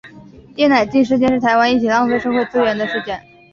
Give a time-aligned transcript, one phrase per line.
[0.55, 3.21] 叶乃菁事件是台湾一起浪费社会资源的事件。